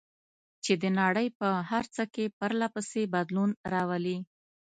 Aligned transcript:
چې 0.63 0.73
د 0.81 0.83
نړۍ 0.99 1.27
په 1.39 1.47
هر 1.69 1.83
څه 1.95 2.03
کې 2.13 2.33
پرله 2.37 2.67
پسې 2.73 3.01
بدلون 3.15 3.51
راولي. 3.73 4.17